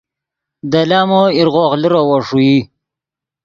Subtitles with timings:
[0.71, 2.55] دے لامو ایرغوغ لیروّو ݰوئی